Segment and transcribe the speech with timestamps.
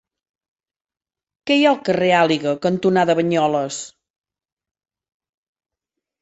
[1.49, 3.79] Què hi ha al carrer Àliga cantonada Banyoles?